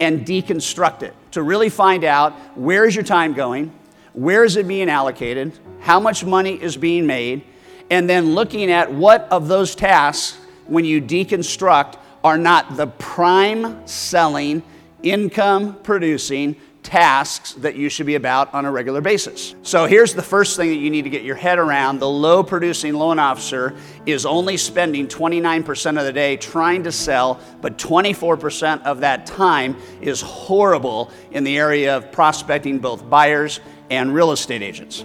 [0.00, 3.72] and deconstruct it to really find out where is your time going,
[4.12, 7.44] where is it being allocated, how much money is being made,
[7.90, 13.86] and then looking at what of those tasks, when you deconstruct, are not the prime
[13.86, 14.62] selling,
[15.02, 16.56] income producing
[16.88, 19.54] tasks that you should be about on a regular basis.
[19.62, 21.98] So here's the first thing that you need to get your head around.
[21.98, 27.40] The low producing loan officer is only spending 29% of the day trying to sell,
[27.60, 34.14] but 24% of that time is horrible in the area of prospecting both buyers and
[34.14, 35.04] real estate agents.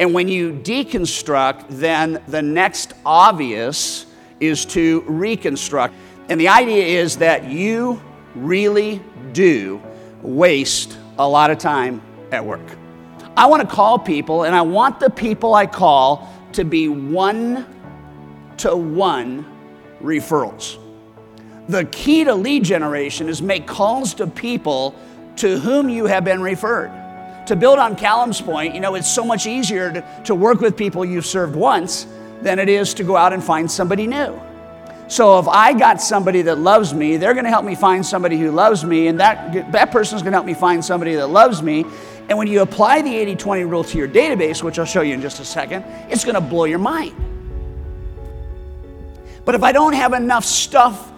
[0.00, 4.06] And when you deconstruct, then the next obvious
[4.40, 5.94] is to reconstruct.
[6.28, 8.02] And the idea is that you
[8.34, 9.00] really
[9.32, 9.80] do
[10.26, 12.66] waste a lot of time at work.
[13.36, 17.66] I want to call people, and I want the people I call to be one
[18.58, 19.44] to one
[20.02, 20.78] referrals.
[21.68, 24.94] The key to lead generation is make calls to people
[25.36, 26.92] to whom you have been referred.
[27.46, 30.76] To build on Callum's point, you know, it's so much easier to, to work with
[30.76, 32.06] people you've served once
[32.42, 34.40] than it is to go out and find somebody new.
[35.08, 38.38] So if I got somebody that loves me, they're going to help me find somebody
[38.38, 41.62] who loves me, and that, that person's going to help me find somebody that loves
[41.62, 41.84] me.
[42.28, 45.14] And when you apply the 80 20 rule to your database, which I'll show you
[45.14, 47.14] in just a second, it's going to blow your mind.
[49.44, 51.12] But if I don't have enough stuff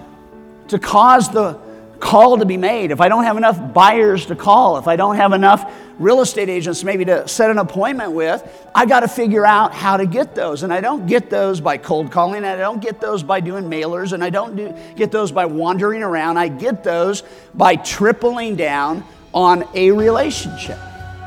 [0.69, 1.59] to cause the
[2.01, 5.17] call to be made, if I don't have enough buyers to call, if I don't
[5.17, 9.45] have enough real estate agents maybe to set an appointment with, I got to figure
[9.45, 10.63] out how to get those.
[10.63, 14.13] And I don't get those by cold calling, I don't get those by doing mailers,
[14.13, 16.37] and I don't do, get those by wandering around.
[16.37, 17.23] I get those
[17.55, 19.05] by tripling down
[19.35, 20.79] on a relationship.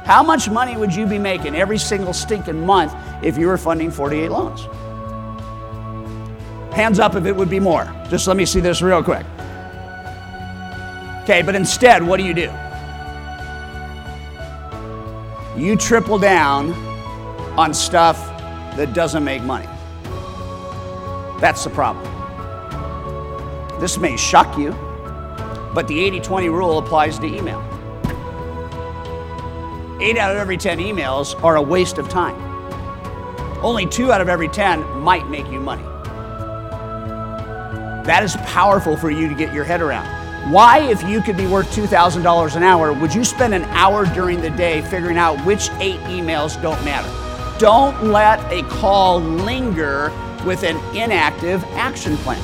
[0.05, 3.91] How much money would you be making every single stinking month if you were funding
[3.91, 4.61] 48 loans?
[6.73, 7.83] Hands up if it would be more.
[8.09, 9.25] Just let me see this real quick.
[11.23, 12.51] Okay, but instead, what do you do?
[15.55, 16.71] You triple down
[17.59, 18.17] on stuff
[18.75, 19.67] that doesn't make money.
[21.39, 22.07] That's the problem.
[23.79, 24.71] This may shock you,
[25.73, 27.63] but the 80 20 rule applies to email.
[30.01, 32.39] Eight out of every 10 emails are a waste of time.
[33.61, 35.83] Only two out of every 10 might make you money.
[38.05, 40.20] That is powerful for you to get your head around.
[40.49, 44.41] Why, if you could be worth $2,000 an hour, would you spend an hour during
[44.41, 47.07] the day figuring out which eight emails don't matter?
[47.59, 50.11] Don't let a call linger
[50.43, 52.41] with an inactive action plan.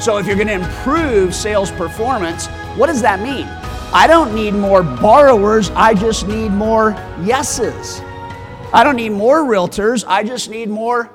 [0.00, 3.46] So, if you're going to improve sales performance, what does that mean?
[3.94, 6.90] I don't need more borrowers, I just need more
[7.22, 8.00] yeses.
[8.72, 11.08] I don't need more realtors, I just need more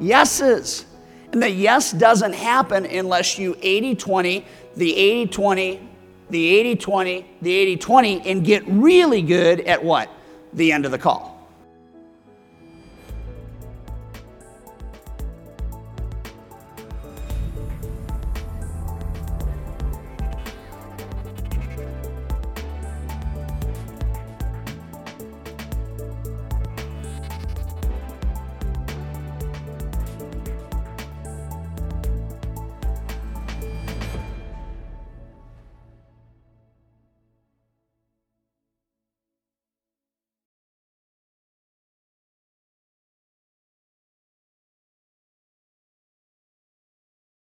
[0.00, 0.86] yeses.
[1.36, 5.88] And the yes doesn't happen unless you 80 20 the 80 20,
[6.30, 10.10] the 80 20, the 80 20, and get really good at what?
[10.54, 11.35] The end of the call.